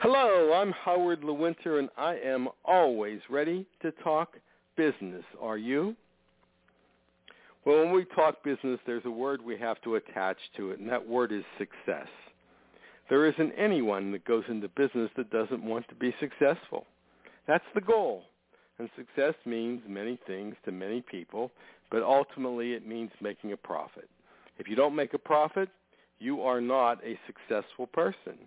Hello, 0.00 0.52
I'm 0.52 0.70
Howard 0.70 1.22
Lewinter, 1.22 1.80
and 1.80 1.88
I 1.98 2.14
am 2.24 2.48
always 2.64 3.18
ready 3.28 3.66
to 3.82 3.90
talk 3.90 4.36
business. 4.76 5.24
Are 5.40 5.58
you? 5.58 5.96
Well, 7.66 7.80
when 7.80 7.92
we 7.92 8.04
talk 8.14 8.44
business, 8.44 8.78
there's 8.86 9.04
a 9.06 9.10
word 9.10 9.42
we 9.42 9.58
have 9.58 9.82
to 9.82 9.96
attach 9.96 10.36
to 10.56 10.70
it, 10.70 10.78
and 10.78 10.88
that 10.88 11.04
word 11.04 11.32
is 11.32 11.42
success. 11.58 12.06
There 13.10 13.26
isn't 13.26 13.52
anyone 13.58 14.12
that 14.12 14.24
goes 14.24 14.44
into 14.48 14.68
business 14.68 15.10
that 15.16 15.32
doesn't 15.32 15.64
want 15.64 15.88
to 15.88 15.96
be 15.96 16.14
successful. 16.20 16.86
That's 17.48 17.64
the 17.74 17.80
goal. 17.80 18.22
And 18.78 18.88
success 18.96 19.34
means 19.46 19.82
many 19.88 20.16
things 20.28 20.54
to 20.64 20.70
many 20.70 21.00
people, 21.00 21.50
but 21.90 22.04
ultimately 22.04 22.74
it 22.74 22.86
means 22.86 23.10
making 23.20 23.50
a 23.50 23.56
profit. 23.56 24.08
If 24.58 24.68
you 24.68 24.76
don't 24.76 24.94
make 24.94 25.14
a 25.14 25.18
profit, 25.18 25.70
you 26.20 26.40
are 26.42 26.60
not 26.60 27.02
a 27.04 27.18
successful 27.26 27.88
person. 27.88 28.38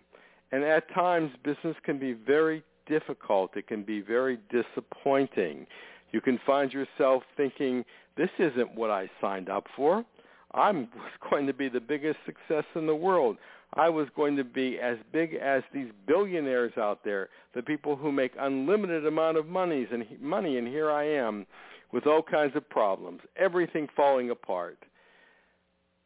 And 0.51 0.63
at 0.63 0.93
times, 0.93 1.31
business 1.43 1.75
can 1.83 1.97
be 1.97 2.13
very 2.13 2.63
difficult. 2.87 3.55
It 3.55 3.67
can 3.67 3.83
be 3.83 4.01
very 4.01 4.39
disappointing. 4.49 5.65
You 6.11 6.21
can 6.21 6.39
find 6.45 6.71
yourself 6.71 7.23
thinking, 7.37 7.85
this 8.17 8.29
isn't 8.37 8.75
what 8.75 8.91
I 8.91 9.09
signed 9.21 9.49
up 9.49 9.65
for. 9.75 10.05
I 10.53 10.71
was 10.71 10.87
going 11.29 11.47
to 11.47 11.53
be 11.53 11.69
the 11.69 11.79
biggest 11.79 12.17
success 12.25 12.65
in 12.75 12.85
the 12.85 12.95
world. 12.95 13.37
I 13.73 13.87
was 13.87 14.07
going 14.15 14.35
to 14.35 14.43
be 14.43 14.79
as 14.79 14.97
big 15.13 15.35
as 15.35 15.63
these 15.73 15.87
billionaires 16.05 16.73
out 16.77 17.05
there, 17.05 17.29
the 17.55 17.61
people 17.61 17.95
who 17.95 18.11
make 18.11 18.33
unlimited 18.37 19.05
amount 19.05 19.37
of 19.37 19.47
monies 19.47 19.87
and 19.93 20.05
money, 20.19 20.57
and 20.57 20.67
here 20.67 20.91
I 20.91 21.05
am 21.05 21.45
with 21.93 22.05
all 22.05 22.21
kinds 22.21 22.55
of 22.55 22.69
problems, 22.69 23.21
everything 23.37 23.87
falling 23.95 24.29
apart. 24.29 24.77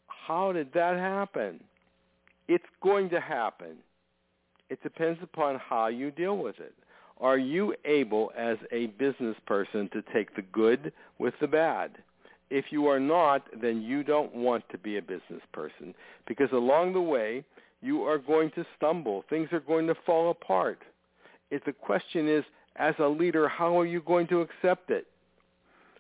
How 0.07 0.51
did 0.51 0.73
that 0.73 0.97
happen? 0.97 1.63
It's 2.47 2.63
going 2.83 3.09
to 3.09 3.19
happen. 3.19 3.77
It 4.69 4.81
depends 4.83 5.19
upon 5.21 5.59
how 5.59 5.88
you 5.88 6.11
deal 6.11 6.38
with 6.38 6.59
it. 6.59 6.73
Are 7.21 7.38
you 7.38 7.73
able 7.85 8.31
as 8.38 8.58
a 8.72 8.88
business 8.88 9.38
person 9.45 9.89
to 9.94 10.03
take 10.13 10.35
the 10.35 10.41
good 10.41 10.91
with 11.17 11.33
the 11.39 11.47
bad? 11.47 11.91
If 12.49 12.66
you 12.72 12.88
are 12.88 12.99
not, 12.99 13.44
then 13.61 13.81
you 13.81 14.03
don't 14.03 14.35
want 14.35 14.63
to 14.69 14.77
be 14.77 14.97
a 14.97 15.02
business 15.02 15.41
person 15.53 15.94
because 16.27 16.52
along 16.52 16.94
the 16.94 17.02
way 17.02 17.44
you 17.81 18.03
are 18.03 18.17
going 18.17 18.52
to 18.52 18.66
stumble. 18.75 19.23
Things 19.30 19.49
are 19.52 19.59
going 19.59 19.88
to 19.88 19.95
fall 20.05 20.31
apart. 20.31 20.79
If 21.52 21.63
the 21.66 21.73
question 21.73 22.27
is, 22.27 22.44
as 22.77 22.95
a 23.00 23.07
leader, 23.07 23.47
how 23.47 23.79
are 23.79 23.85
you 23.85 24.02
going 24.02 24.27
to 24.27 24.41
accept 24.41 24.89
it? 24.89 25.05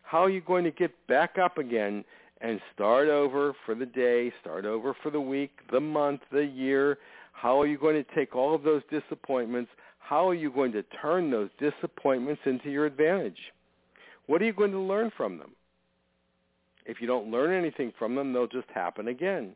How 0.01 0.23
are 0.23 0.29
you 0.29 0.41
going 0.41 0.63
to 0.65 0.71
get 0.71 0.91
back 1.07 1.37
up 1.37 1.57
again 1.57 2.03
and 2.41 2.59
start 2.73 3.07
over 3.07 3.53
for 3.65 3.75
the 3.75 3.85
day, 3.85 4.33
start 4.41 4.65
over 4.65 4.95
for 5.01 5.09
the 5.09 5.21
week, 5.21 5.51
the 5.71 5.79
month, 5.79 6.21
the 6.31 6.43
year? 6.43 6.97
How 7.35 7.61
are 7.61 7.67
you 7.67 7.77
going 7.77 8.01
to 8.01 8.15
take 8.15 8.35
all 8.35 8.55
of 8.55 8.63
those 8.63 8.81
disappointments? 8.89 9.69
How 9.99 10.27
are 10.27 10.33
you 10.33 10.51
going 10.51 10.71
to 10.71 10.83
turn 11.01 11.29
those 11.29 11.49
disappointments 11.59 12.41
into 12.45 12.71
your 12.71 12.85
advantage? 12.85 13.37
What 14.27 14.41
are 14.41 14.45
you 14.45 14.53
going 14.53 14.71
to 14.71 14.79
learn 14.79 15.11
from 15.15 15.37
them? 15.37 15.51
If 16.85 17.01
you 17.01 17.07
don't 17.07 17.29
learn 17.29 17.53
anything 17.53 17.91
from 17.99 18.15
them, 18.15 18.31
they'll 18.31 18.47
just 18.47 18.69
happen 18.73 19.09
again. 19.09 19.53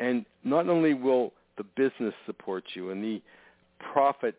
And 0.00 0.26
not 0.44 0.68
only 0.68 0.94
will 0.94 1.32
the 1.56 1.64
business 1.76 2.14
support 2.26 2.64
you 2.74 2.90
and 2.90 3.02
the 3.02 3.22
profit 3.92 4.36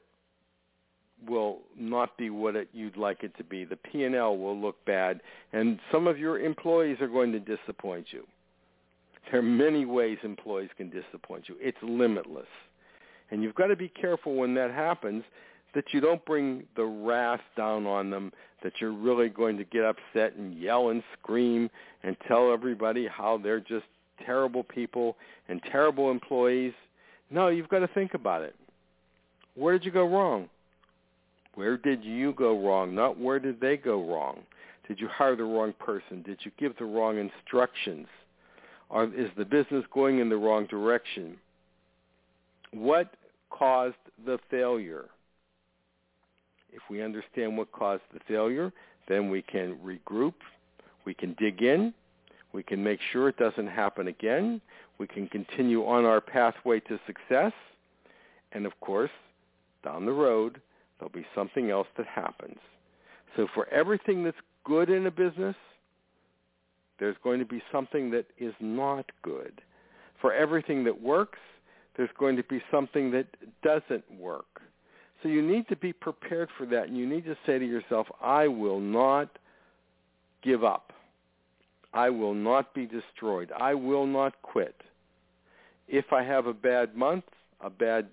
will 1.28 1.60
not 1.78 2.18
be 2.18 2.30
what 2.30 2.56
it, 2.56 2.70
you'd 2.74 2.98
like 2.98 3.24
it 3.24 3.36
to 3.38 3.44
be. 3.44 3.66
The 3.66 3.76
P&L 3.78 4.38
will 4.38 4.60
look 4.60 4.84
bad, 4.86 5.22
and 5.54 5.80
some 5.92 6.08
of 6.08 6.18
your 6.18 6.40
employees 6.40 6.98
are 7.02 7.08
going 7.08 7.31
to 7.31 7.40
disappoint 7.40 8.08
you. 8.12 8.26
There 9.31 9.40
are 9.40 9.44
many 9.44 9.86
ways 9.86 10.18
employees 10.24 10.69
can 10.75 10.90
disappoint 10.90 11.47
you. 11.47 11.56
It's 11.59 11.78
limitless. 11.81 12.47
And 13.31 13.42
you've 13.42 13.56
got 13.56 13.68
to 13.68 13.78
be 13.78 13.88
careful 13.88 14.36
when 14.36 14.53
that 14.56 14.72
happens 14.72 15.24
that 15.74 15.86
you 15.94 16.02
don't 16.02 16.24
bring 16.25 16.64
the 16.75 16.84
wrath 16.84 17.40
down 17.56 17.86
on 17.88 18.09
them, 18.09 18.34
that 18.62 18.74
you're 18.81 18.92
really 18.92 19.30
going 19.30 19.58
to 19.58 19.64
get 19.64 19.86
upset 19.86 20.36
and 20.36 20.59
yell 20.59 20.90
and 20.90 21.02
scream 21.18 21.69
and 22.03 22.18
tell 22.28 22.52
everybody 22.52 23.08
how 23.08 23.38
they're 23.38 23.62
just 23.62 23.86
terrible 24.25 24.64
people 24.64 25.16
and 25.48 25.62
terrible 25.72 26.12
employees. 26.12 26.74
No, 27.30 27.48
you've 27.48 27.69
got 27.69 27.80
to 27.80 27.88
think 27.88 28.13
about 28.13 28.42
it. 28.42 28.53
Where 29.56 29.78
did 29.78 29.86
you 29.86 29.92
go 29.92 30.06
wrong? 30.06 30.50
Where 31.56 31.78
did 31.78 32.03
you 32.03 32.34
go 32.34 32.59
wrong? 32.66 32.94
Not 32.94 33.18
where 33.18 33.40
did 33.40 33.62
they 33.62 33.78
go 33.78 34.03
wrong? 34.03 34.40
Did 34.90 35.00
you 35.00 35.08
hire 35.08 35.38
the 35.38 35.44
wrong 35.44 35.74
person? 35.80 36.22
Did 36.22 36.40
you 36.44 36.52
give 36.59 36.78
the 36.78 36.86
wrong 36.86 37.18
instructions? 37.18 38.08
Are, 38.91 39.06
is 39.06 39.29
the 39.38 39.46
business 39.46 39.85
going 39.94 40.19
in 40.19 40.29
the 40.29 40.35
wrong 40.35 40.66
direction? 40.68 41.38
What 42.74 43.13
caused 43.50 43.96
the 44.25 44.38
failure? 44.50 45.06
If 46.74 46.81
we 46.90 47.01
understand 47.01 47.57
what 47.57 47.72
caused 47.72 48.03
the 48.13 48.19
failure, 48.28 48.72
then 49.07 49.30
we 49.30 49.41
can 49.41 49.78
regroup, 49.78 50.34
we 51.06 51.13
can 51.13 51.35
dig 51.40 51.63
in, 51.63 51.94
we 52.53 52.63
can 52.63 52.84
make 52.84 53.00
sure 53.12 53.30
it 53.30 53.38
doesn't 53.38 53.68
happen 53.68 54.07
again, 54.07 54.62
we 54.97 55.07
can 55.07 55.28
continue 55.28 55.85
on 55.85 56.06
our 56.06 56.22
pathway 56.22 56.80
to 56.81 57.00
success, 57.07 57.53
and 58.51 58.66
of 58.66 58.78
course, 58.81 59.12
down 59.84 60.06
the 60.06 60.12
road, 60.12 60.62
there'll 61.00 61.12
be 61.12 61.25
something 61.34 61.72
else 61.72 61.88
that 61.97 62.07
happens. 62.07 62.59
So 63.35 63.47
for 63.53 63.68
everything 63.69 64.24
that's 64.24 64.38
good 64.66 64.90
in 64.90 65.07
a 65.07 65.12
business, 65.12 65.56
there's 67.01 67.17
going 67.23 67.39
to 67.39 67.45
be 67.45 67.63
something 67.72 68.12
that 68.12 68.28
is 68.38 68.53
not 68.62 69.12
good. 69.23 69.59
For 70.22 70.34
everything 70.34 70.84
that 70.84 71.01
works, 71.01 71.39
there's 71.97 72.12
going 72.19 72.38
to 72.38 72.44
be 72.44 72.62
something 72.69 73.09
that 73.09 73.25
doesn't 73.63 74.03
work. 74.19 74.62
So 75.22 75.28
you 75.28 75.41
need 75.41 75.67
to 75.69 75.75
be 75.75 75.94
prepared 75.94 76.50
for 76.59 76.67
that, 76.67 76.89
and 76.89 76.95
you 76.95 77.09
need 77.09 77.25
to 77.25 77.35
say 77.47 77.57
to 77.57 77.66
yourself, 77.66 78.06
I 78.22 78.47
will 78.47 78.79
not 78.79 79.39
give 80.44 80.63
up. 80.63 80.94
I 81.91 82.12
will 82.12 82.35
not 82.35 82.72
be 82.75 82.85
destroyed. 82.85 83.51
I 83.59 83.73
will 83.73 84.06
not 84.06 84.39
quit. 84.44 84.75
If 85.88 86.13
I 86.13 86.23
have 86.23 86.45
a 86.45 86.53
bad 86.53 86.95
month, 86.95 87.25
a 87.62 87.69
bad 87.72 88.09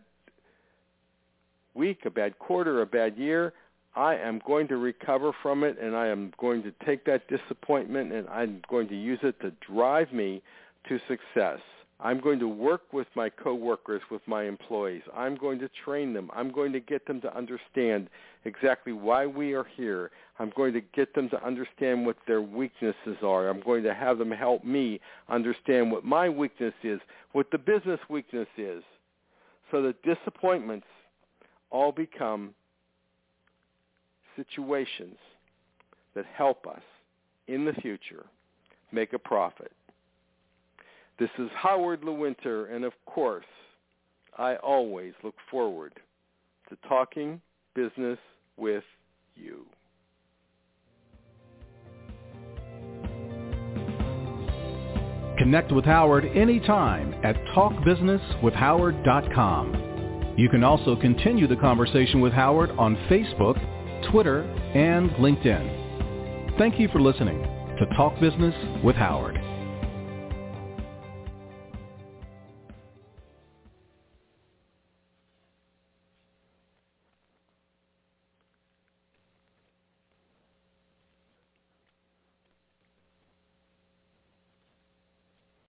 week, 1.75 2.01
a 2.07 2.11
bad 2.11 2.39
quarter, 2.39 2.81
a 2.81 2.87
bad 2.87 3.19
year, 3.19 3.53
I 3.99 4.15
am 4.15 4.41
going 4.47 4.69
to 4.69 4.77
recover 4.77 5.33
from 5.43 5.65
it 5.65 5.77
and 5.83 5.97
I 5.97 6.07
am 6.07 6.33
going 6.39 6.63
to 6.63 6.73
take 6.87 7.05
that 7.07 7.27
disappointment 7.27 8.13
and 8.13 8.29
I'm 8.29 8.63
going 8.71 8.87
to 8.91 8.95
use 8.95 9.19
it 9.25 9.41
to 9.41 9.53
drive 9.69 10.13
me 10.13 10.41
to 10.89 11.01
success. 11.09 11.59
I'm 11.99 12.21
going 12.21 12.39
to 12.39 12.47
work 12.47 12.83
with 12.93 13.09
my 13.17 13.29
coworkers, 13.29 14.01
with 14.09 14.23
my 14.29 14.45
employees. 14.45 15.03
I'm 15.13 15.35
going 15.35 15.59
to 15.59 15.69
train 15.85 16.13
them. 16.13 16.31
I'm 16.33 16.53
going 16.53 16.73
to 16.75 16.79
get 16.79 17.09
them 17.09 17.21
to 17.23 17.37
understand 17.37 18.09
exactly 18.45 18.93
why 18.93 19.27
we 19.27 19.53
are 19.55 19.67
here. 19.77 20.13
I'm 20.39 20.53
going 20.55 20.75
to 20.75 20.81
get 20.95 21.13
them 21.17 21.29
to 21.31 21.45
understand 21.45 22.07
what 22.07 22.19
their 22.29 22.41
weaknesses 22.41 23.17
are. 23.25 23.49
I'm 23.49 23.61
going 23.61 23.83
to 23.83 23.95
have 23.95 24.19
them 24.19 24.31
help 24.31 24.63
me 24.63 25.01
understand 25.29 25.91
what 25.91 26.05
my 26.05 26.29
weakness 26.29 26.75
is, 26.85 27.01
what 27.33 27.51
the 27.51 27.59
business 27.59 27.99
weakness 28.09 28.47
is, 28.57 28.85
so 29.73 29.83
that 29.83 30.01
disappointments 30.05 30.87
all 31.71 31.91
become 31.91 32.55
situations 34.39 35.17
that 36.15 36.25
help 36.35 36.67
us 36.67 36.83
in 37.47 37.65
the 37.65 37.73
future 37.75 38.25
make 38.93 39.13
a 39.13 39.19
profit. 39.19 39.73
This 41.19 41.31
is 41.39 41.49
Howard 41.55 42.03
Lewinter, 42.03 42.73
and 42.73 42.85
of 42.85 42.93
course, 43.07 43.45
I 44.37 44.57
always 44.57 45.15
look 45.25 45.35
forward 45.51 45.95
to 46.69 46.77
talking 46.89 47.41
business 47.75 48.19
with 48.57 48.85
you. 49.35 49.65
Connect 55.39 55.73
with 55.73 55.85
Howard 55.85 56.25
anytime 56.35 57.15
at 57.25 57.37
talkbusinesswithhoward.com. 57.55 60.35
You 60.37 60.49
can 60.49 60.63
also 60.63 60.95
continue 60.97 61.49
the 61.49 61.57
conversation 61.57 62.21
with 62.21 62.33
Howard 62.33 62.71
on 62.73 62.97
Facebook, 63.09 63.59
Twitter, 64.11 64.43
and 64.75 65.11
LinkedIn. 65.13 66.59
Thank 66.59 66.79
you 66.79 66.89
for 66.89 67.01
listening 67.01 67.43
to 67.79 67.87
Talk 67.97 68.19
Business 68.21 68.55
with 68.83 68.97
Howard. 68.97 69.38